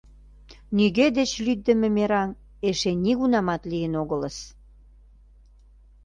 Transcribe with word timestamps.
Нигӧ 0.77 1.07
деч 1.17 1.31
лӱддымӧ 1.45 1.87
мераҥ 1.95 2.29
эше 2.69 2.91
нигунамат 3.03 3.61
лийын 3.71 3.93
огылыс. 4.01 4.37